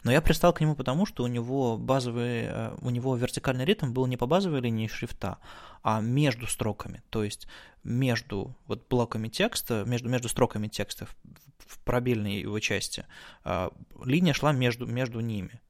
[0.04, 3.92] Но я пристал к нему потому, что у него базовый, э, у него вертикальный ритм
[3.92, 5.38] был не по базовой линии шрифта,
[5.84, 7.04] а между строками.
[7.10, 7.48] То есть
[7.84, 11.16] между вот блоками текста, между, между строками текста в,
[11.60, 13.06] в пробельной его части,
[13.44, 13.72] а,
[14.04, 15.62] линия шла между, между ними.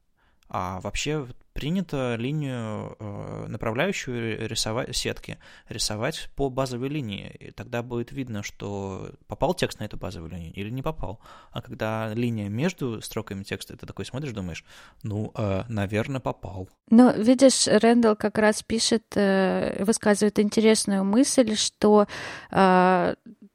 [0.47, 5.37] А вообще принято линию э, направляющую рисовать, сетки
[5.69, 7.33] рисовать по базовой линии.
[7.39, 11.21] И тогда будет видно, что попал текст на эту базовую линию или не попал.
[11.51, 14.65] А когда линия между строками текста, ты такой смотришь, думаешь,
[15.01, 16.67] ну, э, наверное, попал.
[16.89, 22.07] Но видишь, Рэндалл как раз пишет, э, высказывает интересную мысль, что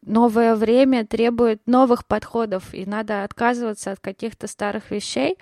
[0.06, 5.36] новое время требует новых подходов, и надо отказываться от каких-то старых вещей,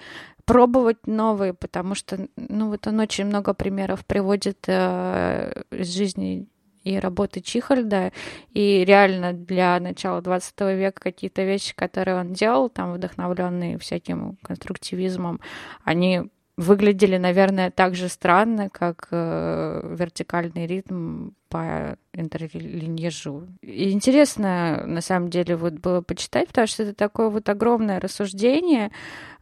[0.48, 6.48] пробовать новые, потому что, ну, вот он очень много примеров приводит э, из жизни
[6.84, 8.12] и работы Чихальда,
[8.54, 15.40] и реально для начала 20 века какие-то вещи, которые он делал, там вдохновленные всяким конструктивизмом,
[15.84, 23.46] они выглядели, наверное, так же странно, как э, вертикальный ритм по интерлиньежу.
[23.62, 28.90] И интересно, на самом деле, вот было почитать, потому что это такое вот огромное рассуждение,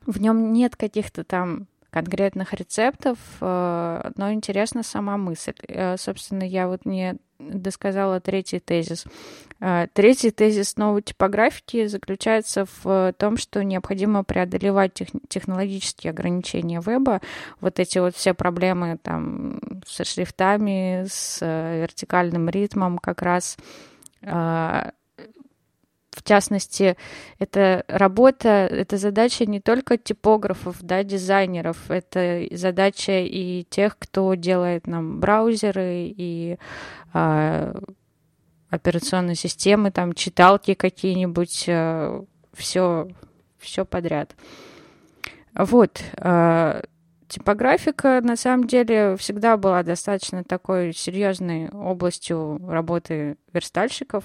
[0.05, 5.55] в нем нет каких-то там конкретных рецептов, э, но интересна сама мысль.
[5.67, 9.07] Э, собственно, я вот не досказала третий тезис.
[9.61, 17.23] Э, третий тезис новой типографики заключается в том, что необходимо преодолевать тех, технологические ограничения веба,
[17.63, 23.57] вот эти вот все проблемы там со шрифтами, с вертикальным ритмом как раз
[26.17, 26.97] в частности,
[27.39, 34.87] это работа, это задача не только типографов, да, дизайнеров, это задача и тех, кто делает
[34.87, 36.57] нам браузеры и
[37.13, 37.75] э,
[38.71, 42.23] операционные системы, там читалки какие-нибудь, э,
[42.55, 43.09] все,
[43.59, 44.35] все подряд.
[45.55, 46.03] Вот.
[46.17, 46.81] Э,
[47.29, 54.25] Типографика, на самом деле, всегда была достаточно такой серьезной областью работы верстальщиков.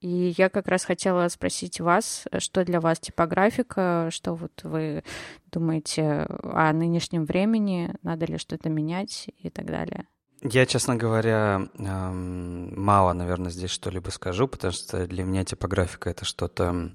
[0.00, 5.04] И я как раз хотела спросить вас, что для вас типографика, что вот вы
[5.52, 10.06] думаете о нынешнем времени, надо ли что-то менять и так далее.
[10.42, 16.92] Я, честно говоря, мало, наверное, здесь что-либо скажу, потому что для меня типографика— это что-то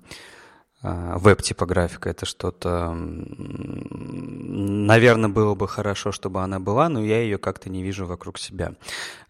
[0.86, 2.94] веб-типографика это что-то,
[4.46, 8.74] наверное, было бы хорошо, чтобы она была, но я ее как-то не вижу вокруг себя.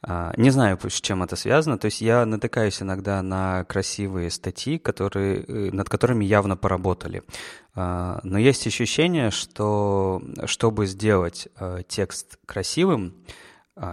[0.01, 1.77] А, не знаю, с чем это связано.
[1.77, 7.23] То есть я натыкаюсь иногда на красивые статьи, которые, э, над которыми явно поработали.
[7.73, 13.13] А, но есть ощущение, что чтобы сделать э, текст красивым,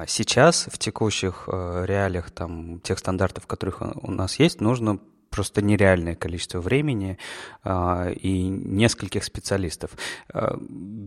[0.06, 5.00] сейчас в текущих э, реалиях там тех стандартов, которых у нас есть, нужно
[5.32, 7.18] просто нереальное количество времени
[7.64, 9.90] а, и нескольких специалистов.
[10.32, 10.56] А,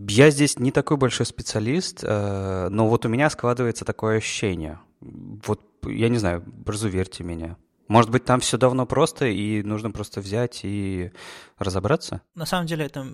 [0.08, 4.80] я здесь не такой большой специалист, а, но вот у меня складывается такое ощущение.
[5.00, 7.56] Вот я не знаю, разуверьте меня.
[7.88, 11.12] Может быть, там все давно просто, и нужно просто взять и
[11.58, 12.22] разобраться?
[12.34, 13.06] На самом деле, это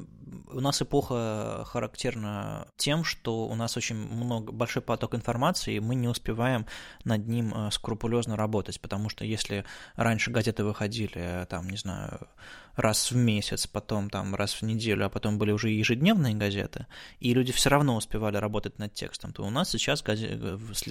[0.49, 5.95] у нас эпоха характерна тем, что у нас очень много, большой поток информации, и мы
[5.95, 6.67] не успеваем
[7.05, 9.65] над ним э, скрупулезно работать, потому что если
[9.97, 12.29] раньше газеты выходили, там, не знаю,
[12.77, 16.87] раз в месяц, потом там раз в неделю, а потом были уже ежедневные газеты,
[17.21, 20.41] и люди все равно успевали работать над текстом, то у нас сейчас газет,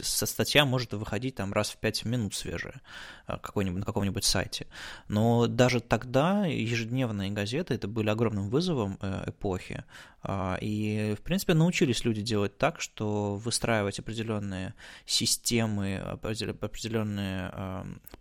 [0.04, 2.82] со статья может выходить там раз в пять минут свежая
[3.28, 4.68] э, какой-нибудь, на каком-нибудь сайте.
[5.08, 7.41] Но даже тогда ежедневные газеты
[7.76, 9.86] это были огромным вызовом э, эпохи,
[10.24, 14.76] а, и, в принципе, научились люди делать так, что выстраивать определенные
[15.06, 17.52] системы, определенные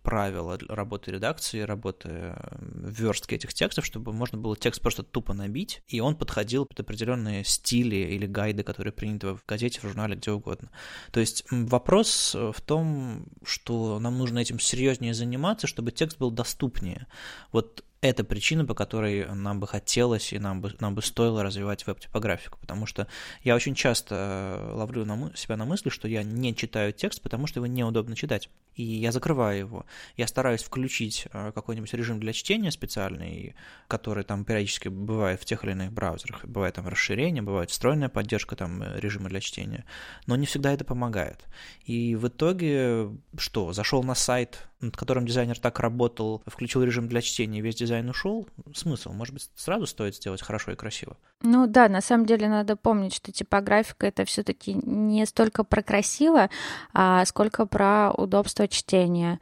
[0.01, 5.83] правила работы редакции, работы э, верстки этих текстов, чтобы можно было текст просто тупо набить,
[5.87, 10.31] и он подходил под определенные стили или гайды, которые приняты в газете, в журнале, где
[10.31, 10.71] угодно.
[11.11, 17.07] То есть вопрос в том, что нам нужно этим серьезнее заниматься, чтобы текст был доступнее.
[17.51, 21.85] Вот это причина, по которой нам бы хотелось и нам бы, нам бы стоило развивать
[21.85, 23.07] веб-типографику, потому что
[23.43, 27.45] я очень часто э, ловлю на себя на мысли, что я не читаю текст, потому
[27.45, 29.85] что его неудобно читать, и я закрываю его.
[30.17, 33.55] Я стараюсь включить э, какой-нибудь режим для чтения специальный,
[33.87, 38.55] который там периодически бывает в тех или иных браузерах, бывает там расширение, бывает встроенная поддержка
[38.55, 39.85] там э, режима для чтения,
[40.25, 41.45] но не всегда это помогает.
[41.85, 47.21] И в итоге что, зашел на сайт, над которым дизайнер так работал, включил режим для
[47.21, 49.11] чтения, весь дизайн ушел, смысл?
[49.13, 51.17] Может быть, сразу стоит сделать хорошо и красиво?
[51.41, 56.49] Ну да, на самом деле надо помнить, что типографика это все-таки не столько про красиво,
[56.93, 59.39] а сколько про удобство чтения.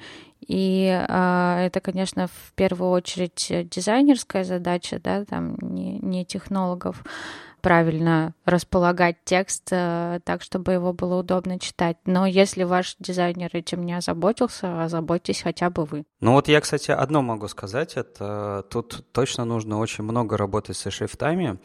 [0.48, 7.04] И э, это, конечно, в первую очередь дизайнерская задача, да, там не, не технологов
[7.62, 11.98] правильно располагать текст э, так, чтобы его было удобно читать.
[12.06, 16.06] Но если ваш дизайнер этим не озаботился, озаботьтесь хотя бы вы.
[16.20, 20.92] Ну вот я, кстати, одно могу сказать, это тут точно нужно очень много работать со
[20.92, 21.60] шрифтами,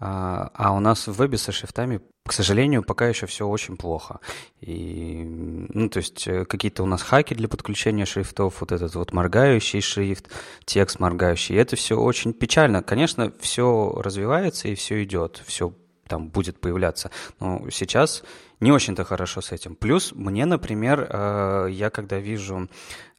[0.00, 4.20] а, а у нас в вебе со шрифтами, к сожалению, пока еще все очень плохо.
[4.60, 9.12] И, ну, то есть э, какие-то у нас хаки для подключения шрифтов, вот этот вот
[9.12, 10.30] моргающий шрифт,
[10.64, 11.56] текст моргающий.
[11.56, 12.82] Это все очень печально.
[12.82, 15.74] Конечно, все развивается и все идет, все
[16.08, 17.10] там будет появляться.
[17.38, 18.24] Но сейчас
[18.58, 19.74] не очень-то хорошо с этим.
[19.74, 22.68] Плюс мне, например, э, я когда вижу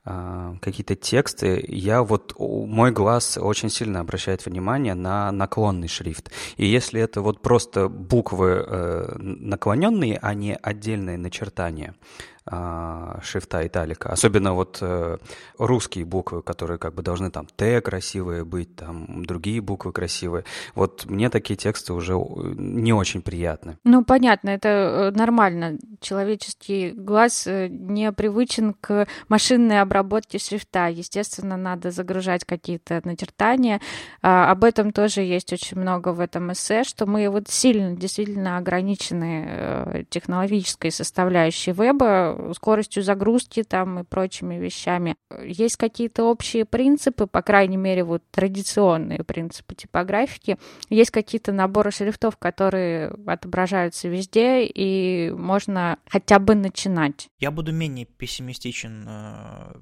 [0.04, 6.32] какие-то тексты, я вот, мой глаз очень сильно обращает внимание на наклонный шрифт.
[6.58, 11.94] И если это вот просто буквы э, наклоненные, а не отдельные начертания,
[12.41, 14.10] а, шрифта италика.
[14.10, 15.18] Особенно вот э,
[15.60, 20.44] русские буквы, которые как бы должны там Т красивые быть, там другие буквы красивые.
[20.74, 23.78] Вот мне такие тексты уже не очень приятны.
[23.84, 25.78] Ну, понятно, это э, нормально.
[26.00, 30.88] Человеческий глаз э, не привычен к машинной обработке шрифта.
[30.88, 33.82] Естественно, надо загружать какие-то начертания.
[34.24, 38.58] А, об этом тоже есть очень много в этом эссе, что мы вот сильно, действительно
[38.58, 45.16] ограничены технологической составляющей веба, скоростью загрузки там и прочими вещами.
[45.44, 50.58] Есть какие-то общие принципы, по крайней мере, вот традиционные принципы типографики.
[50.90, 57.30] Есть какие-то наборы шрифтов, которые отображаются везде, и можно хотя бы начинать.
[57.40, 59.74] Я буду менее пессимистичен э,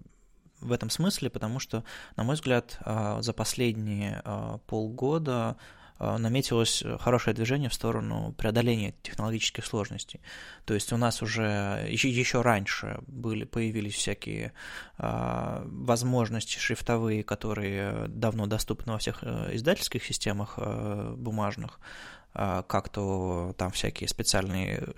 [0.61, 1.83] в этом смысле, потому что,
[2.15, 8.93] на мой взгляд, э, за последние э, полгода Э, наметилось хорошее движение в сторону преодоления
[9.03, 10.21] технологических сложностей.
[10.65, 14.53] То есть у нас уже еще, раньше были, появились всякие
[14.97, 23.53] а, возможности шрифтовые, которые давно доступны во всех э, издательских системах а, бумажных, а, как-то
[23.57, 24.93] там всякие специальные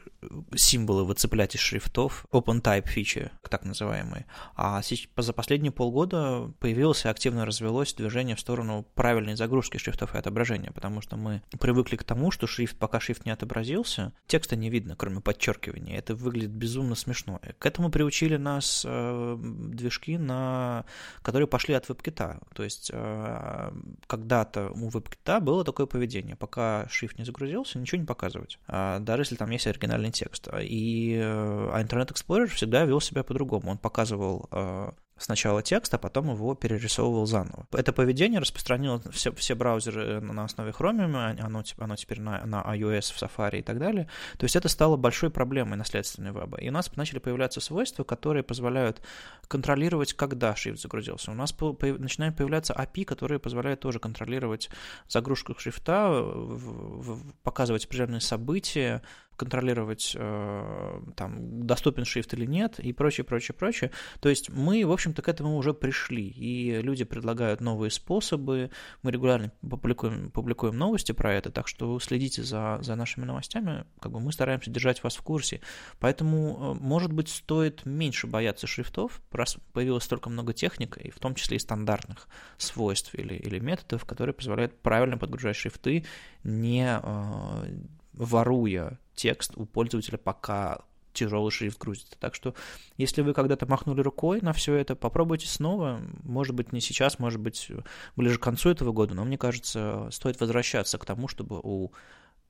[0.56, 4.26] символы выцеплять из шрифтов, open type фичи, так называемые.
[4.56, 4.82] А
[5.17, 10.72] за последние полгода появилось и активно развелось движение в сторону правильной загрузки шрифтов и отображения,
[10.72, 14.96] потому что мы привыкли к тому, что шрифт, пока шрифт не отобразился, текста не видно,
[14.96, 15.98] кроме подчеркивания.
[15.98, 17.39] Это выглядит безумно смешно.
[17.60, 20.86] К этому приучили нас э, движки, на...
[21.21, 22.44] которые пошли от WebKit.
[22.54, 23.71] То есть э,
[24.08, 26.36] когда-то у WebKit было такое поведение.
[26.36, 28.60] Пока шрифт не загрузился, ничего не показывать.
[28.67, 30.48] А даже если там есть оригинальный текст.
[30.62, 33.72] И э, а Internet Explorer всегда вел себя по-другому.
[33.72, 34.92] Он показывал э,
[35.22, 37.67] сначала текст, а потом его перерисовывал заново.
[37.72, 42.62] Это поведение распространило все, все браузеры на основе Chromium, а, оно, оно теперь на, на
[42.76, 44.10] iOS, в Safari и так далее.
[44.38, 46.58] То есть это стало большой проблемой наследственной веба.
[46.58, 49.02] И у нас начали появляться свойства, которые позволяют
[49.48, 51.32] контролировать, когда шрифт загрузился.
[51.32, 54.69] У нас по, по, начинают появляться API, которые позволяют тоже контролировать
[55.08, 59.02] загрузку шрифта, в, в, показывать определенные события,
[59.42, 63.89] контролировать, э, там, доступен шрифт или нет, и прочее, прочее, прочее.
[64.19, 68.69] То есть мы, в общем-то, к этому уже пришли, и люди предлагают новые способы,
[69.02, 74.12] мы регулярно публикуем, публикуем новости про это, так что следите за, за нашими новостями, как
[74.12, 75.60] бы мы стараемся держать вас в курсе.
[76.00, 81.17] Поэтому, э, может быть, стоит меньше бояться шрифтов, раз появилось столько много техник, и в
[81.17, 82.27] том числе и стандартных
[82.58, 86.06] свойств или, или методов, которые позволяют правильно подгружать шрифты,
[86.44, 87.81] не э,
[88.13, 90.82] воруя текст у пользователя, пока
[91.13, 92.17] тяжелый шрифт грузится.
[92.19, 92.56] Так что,
[92.98, 96.02] если вы когда-то махнули рукой на все это, попробуйте снова.
[96.24, 97.69] Может быть, не сейчас, может быть,
[98.15, 101.92] ближе к концу этого года, но мне кажется, стоит возвращаться к тому, чтобы у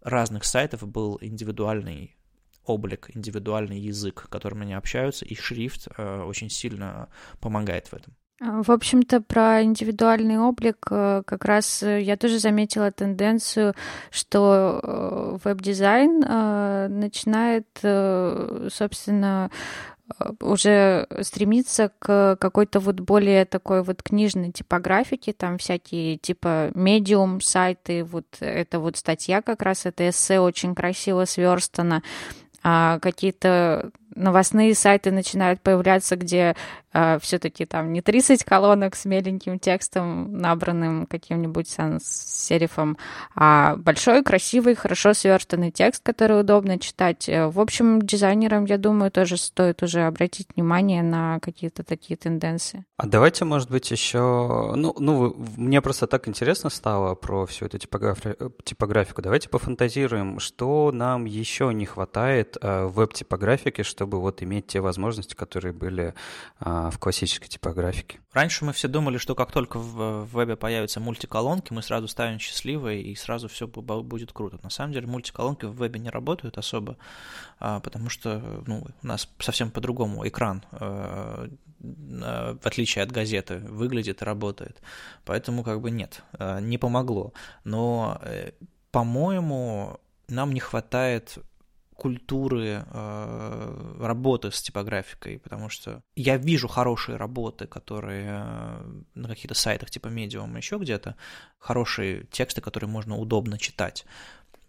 [0.01, 2.15] разных сайтов был индивидуальный
[2.63, 7.09] облик, индивидуальный язык, которым они общаются, и шрифт э, очень сильно
[7.39, 8.15] помогает в этом.
[8.41, 13.75] В общем-то, про индивидуальный облик э, как раз э, я тоже заметила тенденцию,
[14.09, 16.21] что э, веб-дизайн
[16.99, 17.67] начинает,
[18.73, 19.51] собственно,
[20.41, 28.03] уже стремиться к какой-то вот более такой вот книжной типографике, там всякие типа медиум сайты,
[28.03, 32.01] вот это вот статья как раз, это эссе очень красиво сверстано,
[32.63, 36.55] а какие-то новостные сайты начинают появляться, где
[36.93, 42.97] э, все-таки там не 30 колонок с меленьким текстом, набранным каким-нибудь серифом,
[43.35, 47.27] а большой, красивый, хорошо сверстанный текст, который удобно читать.
[47.27, 52.85] Э, в общем, дизайнерам, я думаю, тоже стоит уже обратить внимание на какие-то такие тенденции.
[52.97, 54.73] А давайте, может быть, еще...
[54.75, 58.35] Ну, ну мне просто так интересно стало про всю эту типографи...
[58.63, 59.21] типографику.
[59.21, 64.81] Давайте пофантазируем, что нам еще не хватает э, в веб-типографике, что чтобы вот иметь те
[64.81, 66.15] возможности, которые были
[66.59, 68.19] а, в классической типографике.
[68.33, 73.03] Раньше мы все думали, что как только в, вебе появятся мультиколонки, мы сразу ставим счастливые
[73.03, 74.59] и сразу все будет круто.
[74.63, 76.97] На самом деле мультиколонки в вебе не работают особо,
[77.59, 81.47] а, потому что ну, у нас совсем по-другому экран а,
[82.23, 84.81] а, в отличие от газеты, выглядит и работает.
[85.25, 87.33] Поэтому как бы нет, а, не помогло.
[87.65, 88.53] Но, э,
[88.91, 91.37] по-моему, нам не хватает
[92.01, 99.53] культуры э, работы с типографикой, потому что я вижу хорошие работы, которые э, на каких-то
[99.53, 101.15] сайтах типа Medium еще где-то,
[101.59, 104.03] хорошие тексты, которые можно удобно читать.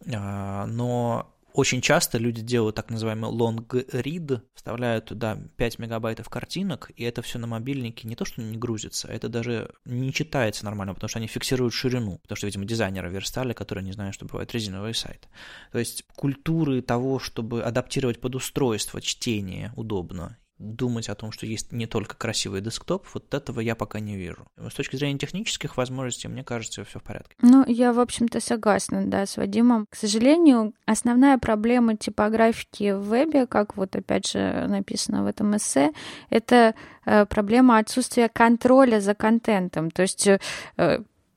[0.05, 6.91] Э, но очень часто люди делают так называемый long read, вставляют туда 5 мегабайтов картинок,
[6.97, 10.95] и это все на мобильнике не то, что не грузится, это даже не читается нормально,
[10.95, 14.53] потому что они фиксируют ширину, потому что, видимо, дизайнеры верстали, которые не знают, что бывает
[14.53, 15.29] резиновый сайт.
[15.73, 21.73] То есть культуры того, чтобы адаптировать под устройство чтение удобно думать о том, что есть
[21.73, 24.47] не только красивый десктоп, вот этого я пока не вижу.
[24.57, 27.35] С точки зрения технических возможностей, мне кажется, все в порядке.
[27.43, 29.87] Ну, я, в общем-то, согласна, да, с Вадимом.
[29.91, 35.93] К сожалению, основная проблема типографики в вебе, как вот опять же написано в этом эссе,
[36.31, 36.75] это
[37.05, 39.91] э, проблема отсутствия контроля за контентом.
[39.91, 40.39] То есть э,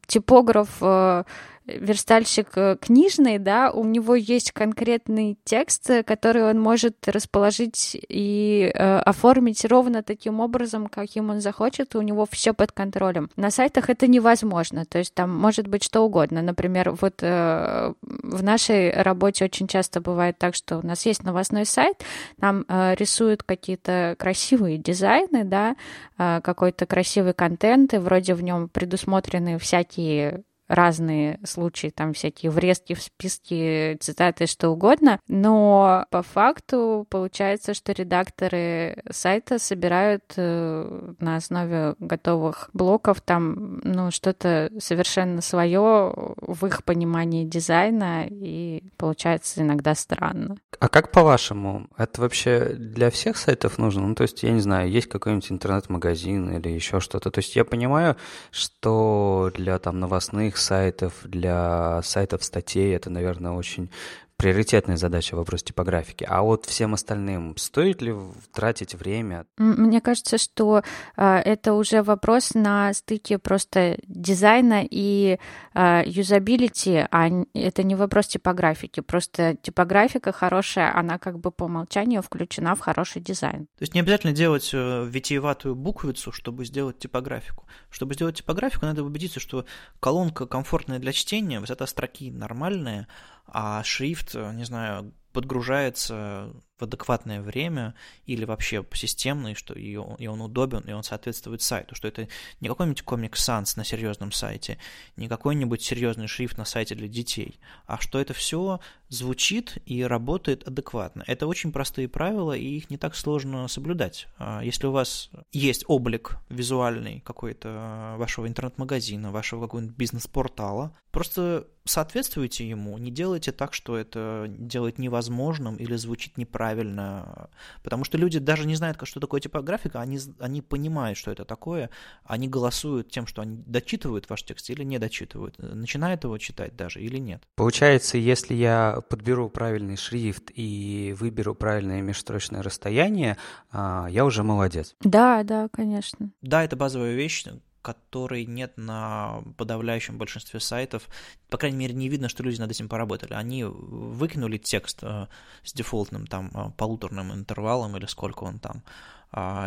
[0.05, 1.23] типограф э,
[1.65, 8.97] верстальщик э, книжный, да, у него есть конкретный текст, который он может расположить и э,
[8.99, 13.29] оформить ровно таким образом, каким он захочет, и у него все под контролем.
[13.35, 16.41] На сайтах это невозможно, то есть там может быть что угодно.
[16.41, 21.65] Например, вот э, в нашей работе очень часто бывает так, что у нас есть новостной
[21.65, 22.03] сайт,
[22.37, 25.75] нам э, рисуют какие-то красивые дизайны, да,
[26.17, 32.93] э, какой-то красивый контент, и вроде в нем предусмотрены всякие разные случаи, там всякие врезки
[32.93, 41.35] в списке, цитаты, что угодно, но по факту получается, что редакторы сайта собирают э, на
[41.35, 49.95] основе готовых блоков там, ну, что-то совершенно свое в их понимании дизайна, и получается иногда
[49.95, 50.57] странно.
[50.79, 54.07] А как по-вашему, это вообще для всех сайтов нужно?
[54.07, 57.31] Ну, то есть, я не знаю, есть какой-нибудь интернет-магазин или еще что-то.
[57.31, 58.17] То есть я понимаю,
[58.51, 62.95] что для там новостных сайтов, для сайтов статей.
[62.95, 63.89] Это, наверное, очень
[64.37, 66.25] приоритетная задача вопрос типографики.
[66.27, 68.13] А вот всем остальным стоит ли
[68.53, 69.45] тратить время?
[69.57, 70.83] Мне кажется, что
[71.15, 75.39] э, это уже вопрос на стыке просто дизайна и
[75.73, 78.99] э, юзабилити, а это не вопрос типографики.
[78.99, 83.67] Просто типографика хорошая, она как бы по умолчанию включена в хороший дизайн.
[83.77, 87.65] То есть не обязательно делать э, витиеватую буквицу, чтобы сделать типографику.
[87.89, 89.65] Чтобы сделать типографику, надо убедиться, что
[89.99, 93.07] колонка комфортная для чтения, высота строки нормальная,
[93.47, 97.93] а шрифт, не знаю, подгружается в адекватное время
[98.25, 102.29] или вообще системный, что и он, и он удобен, и он соответствует сайту, что это
[102.61, 104.77] не какой-нибудь комик Sans на серьезном сайте,
[105.17, 108.79] не какой-нибудь серьезный шрифт на сайте для детей, а что это все
[109.09, 111.23] звучит и работает адекватно.
[111.27, 114.27] Это очень простые правила, и их не так сложно соблюдать.
[114.37, 122.67] А если у вас есть облик визуальный какой-то вашего интернет-магазина, вашего какого-нибудь бизнес-портала, просто соответствуйте
[122.67, 127.49] ему, не делайте так, что это делает невозможным или звучит неправильно правильно,
[127.83, 131.89] потому что люди даже не знают, что такое типографика, они, они понимают, что это такое,
[132.23, 137.01] они голосуют тем, что они дочитывают ваш текст или не дочитывают, начинают его читать даже
[137.01, 137.43] или нет.
[137.55, 143.37] Получается, если я подберу правильный шрифт и выберу правильное межстрочное расстояние,
[143.71, 144.95] а, я уже молодец.
[145.01, 146.31] Да, да, конечно.
[146.41, 147.45] Да, это базовая вещь,
[147.85, 151.07] которой нет на подавляющем большинстве сайтов.
[151.49, 153.33] По крайней мере, не видно, что люди над этим поработали.
[153.33, 155.27] Они выкинули текст э,
[155.63, 158.81] с дефолтным там э, полуторным интервалом или сколько он там,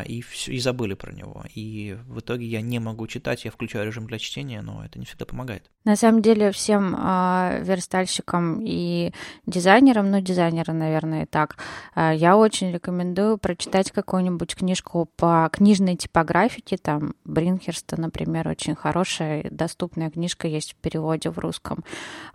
[0.07, 1.45] и, все, и забыли про него.
[1.55, 5.05] И в итоге я не могу читать, я включаю режим для чтения, но это не
[5.05, 5.71] всегда помогает.
[5.85, 9.13] На самом деле всем э, верстальщикам и
[9.47, 11.57] дизайнерам, ну дизайнеры, наверное, и так,
[11.95, 19.47] э, я очень рекомендую прочитать какую-нибудь книжку по книжной типографике, там Бринхерста, например, очень хорошая,
[19.51, 21.85] доступная книжка есть в переводе в русском.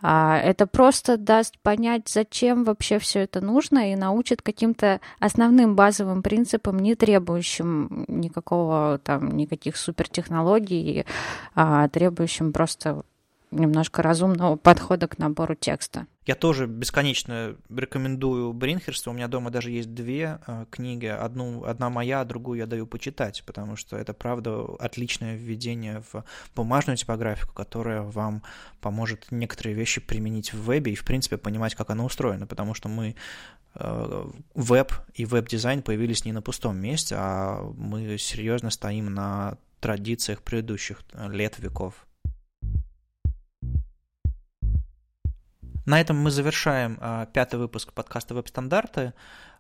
[0.02, 6.24] Э, это просто даст понять, зачем вообще все это нужно и научит каким-то основным базовым
[6.24, 11.06] принципам не требовать требующим никакого там, никаких супертехнологий,
[11.54, 13.04] а требующим просто
[13.52, 16.08] немножко разумного подхода к набору текста.
[16.26, 19.12] Я тоже бесконечно рекомендую Бринхерста.
[19.12, 21.06] У меня дома даже есть две э, книги.
[21.06, 26.24] Одну, одна моя, а другую я даю почитать, потому что это, правда, отличное введение в
[26.56, 28.42] бумажную типографику, которая вам
[28.82, 32.90] поможет некоторые вещи применить в вебе и, в принципе, понимать, как оно устроено, потому что
[32.90, 33.16] мы
[33.76, 41.02] веб и веб-дизайн появились не на пустом месте, а мы серьезно стоим на традициях предыдущих
[41.14, 42.06] лет, веков.
[45.86, 49.14] На этом мы завершаем э, пятый выпуск подкаста «Веб-стандарты».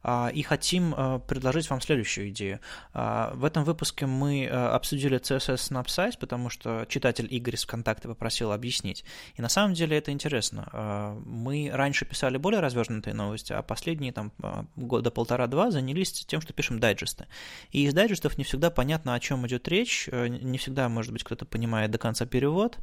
[0.03, 2.59] А, и хотим а, предложить вам следующую идею.
[2.93, 8.51] А, в этом выпуске мы обсудили CSS Snapsize, потому что читатель Игорь из ВКонтакте попросил
[8.51, 9.05] объяснить.
[9.35, 11.15] И на самом деле это интересно.
[11.25, 14.31] Мы раньше писали более развернутые новости, а последние там
[14.75, 17.27] года полтора-два занялись тем, что пишем дайджесты.
[17.71, 21.23] И из дайджестов не всегда понятно, о чем идет речь, э, не всегда, может быть,
[21.23, 22.77] кто-то понимает до конца перевод.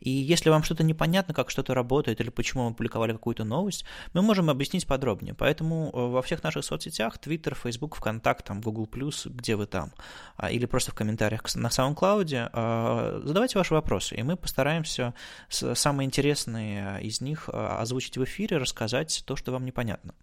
[0.00, 4.22] И если вам что-то непонятно, как что-то работает или почему мы публиковали какую-то новость, мы
[4.22, 5.34] можем объяснить подробнее.
[5.34, 8.88] Поэтому э, во всех наших соцсетях, Twitter, Facebook, ВКонтакт, там, Google+,
[9.26, 9.92] где вы там,
[10.36, 15.14] а, или просто в комментариях на SoundCloud, а, задавайте ваши вопросы, и мы постараемся
[15.48, 20.14] самые интересные из них а, озвучить в эфире, рассказать то, что вам непонятно.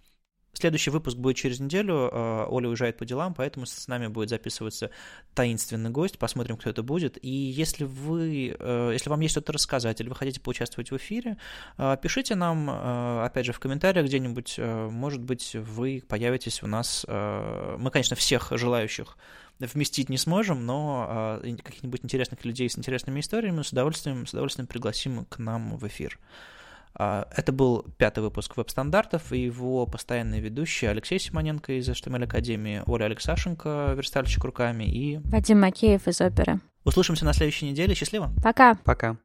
[0.53, 2.09] Следующий выпуск будет через неделю.
[2.11, 4.91] Э, Оля уезжает по делам, поэтому с нами будет записываться
[5.33, 6.19] таинственный гость.
[6.19, 7.17] Посмотрим, кто это будет.
[7.23, 11.37] И если вы, э, если вам есть что-то рассказать или вы хотите поучаствовать в эфире,
[11.79, 14.59] э, пишите нам, опять же, в комментариях где-нибудь.
[14.59, 17.05] Может быть, вы появитесь у нас.
[17.07, 19.17] Мы, конечно, всех желающих
[19.59, 25.25] вместить не сможем, но каких-нибудь интересных людей с интересными историями с удовольствием, с удовольствием пригласим
[25.25, 26.19] к нам в эфир.
[26.95, 32.83] А, это был пятый выпуск веб-стандартов, и его постоянные ведущие Алексей Симоненко из HTML Академии,
[32.85, 35.19] Оля Алексашенко, верстальщик руками и...
[35.25, 36.59] Вадим Макеев из оперы.
[36.83, 37.95] Услышимся на следующей неделе.
[37.95, 38.31] Счастливо.
[38.43, 38.75] Пока.
[38.83, 39.17] Пока.